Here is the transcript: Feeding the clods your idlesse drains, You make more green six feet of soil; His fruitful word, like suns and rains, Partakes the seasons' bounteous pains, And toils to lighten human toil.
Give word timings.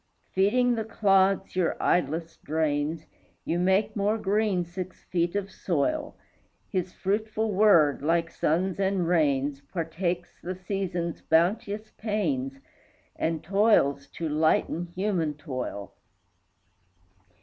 Feeding 0.33 0.73
the 0.73 0.83
clods 0.83 1.55
your 1.55 1.75
idlesse 1.79 2.37
drains, 2.41 3.05
You 3.45 3.59
make 3.59 3.95
more 3.95 4.17
green 4.17 4.65
six 4.65 5.03
feet 5.03 5.35
of 5.35 5.51
soil; 5.51 6.15
His 6.67 6.91
fruitful 6.91 7.51
word, 7.51 8.01
like 8.01 8.31
suns 8.31 8.79
and 8.79 9.07
rains, 9.07 9.61
Partakes 9.71 10.41
the 10.41 10.55
seasons' 10.55 11.21
bounteous 11.21 11.91
pains, 11.99 12.57
And 13.15 13.43
toils 13.43 14.07
to 14.15 14.27
lighten 14.27 14.87
human 14.95 15.35
toil. 15.35 15.93